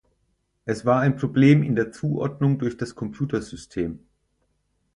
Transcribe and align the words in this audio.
Es 0.65 0.83
war 0.83 0.99
ein 1.01 1.15
Problem 1.15 1.61
in 1.61 1.75
der 1.75 1.91
Zuordnung 1.91 2.57
durch 2.57 2.75
das 2.75 2.95
Computersystem. 2.95 3.99